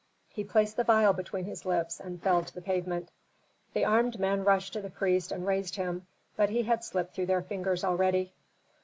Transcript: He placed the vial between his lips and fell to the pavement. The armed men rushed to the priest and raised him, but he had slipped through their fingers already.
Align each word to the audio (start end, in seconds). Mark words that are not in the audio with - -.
He 0.29 0.43
placed 0.43 0.77
the 0.77 0.83
vial 0.83 1.13
between 1.13 1.45
his 1.45 1.63
lips 1.63 1.99
and 1.99 2.23
fell 2.23 2.41
to 2.43 2.51
the 2.55 2.61
pavement. 2.63 3.09
The 3.75 3.85
armed 3.85 4.19
men 4.19 4.43
rushed 4.43 4.73
to 4.73 4.81
the 4.81 4.89
priest 4.89 5.31
and 5.31 5.45
raised 5.45 5.75
him, 5.75 6.07
but 6.35 6.49
he 6.49 6.63
had 6.63 6.83
slipped 6.83 7.13
through 7.13 7.27
their 7.27 7.43
fingers 7.43 7.83
already. 7.83 8.33